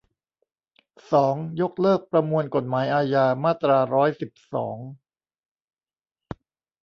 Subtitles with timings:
[1.11, 4.77] สอง ยกเลิกประมวลกฎหมายอาญา มาตราร้อยสิบสอง